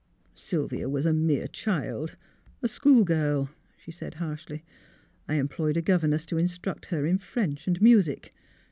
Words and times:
"Sylvia 0.49 0.89
was 0.89 1.05
a 1.05 1.13
mere 1.13 1.45
child— 1.45 2.15
a 2.63 2.67
schoolgirl," 2.67 3.51
she 3.77 3.91
said, 3.91 4.15
harshly.'' 4.15 4.63
I 5.29 5.35
employed 5.35 5.77
a 5.77 5.81
governess 5.83 6.25
to 6.25 6.39
in 6.39 6.47
struct 6.47 6.85
her 6.85 7.05
in 7.05 7.19
French 7.19 7.67
and 7.67 7.79
music. 7.83 8.33